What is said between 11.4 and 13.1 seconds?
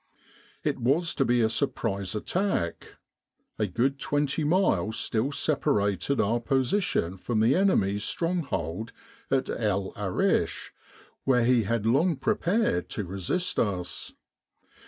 he had long prepared to